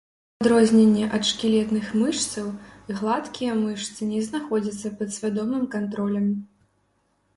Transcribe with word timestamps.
У 0.37 0.43
адрозненне 0.43 1.03
ад 1.17 1.27
шкілетных 1.31 1.91
мышцаў, 2.01 2.47
гладкія 3.01 3.51
мышцы 3.61 4.01
не 4.15 4.21
знаходзяцца 4.31 4.87
пад 5.03 5.09
свядомым 5.19 5.63
кантролем. 5.77 6.27